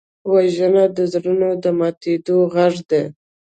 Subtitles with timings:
[0.31, 3.03] وژنه د زړونو د ماتېدو غږ دی